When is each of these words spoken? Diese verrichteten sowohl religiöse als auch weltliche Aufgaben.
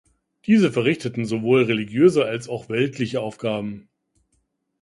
Diese 0.47 0.71
verrichteten 0.71 1.25
sowohl 1.25 1.65
religiöse 1.65 2.25
als 2.25 2.49
auch 2.49 2.69
weltliche 2.69 3.21
Aufgaben. 3.21 3.87